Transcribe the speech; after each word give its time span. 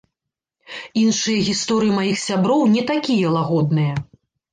Іншыя 1.01 1.43
гісторыі 1.49 1.93
маіх 1.97 2.17
сяброў 2.21 2.63
не 2.77 2.81
такія 2.93 3.27
лагодныя. 3.37 3.93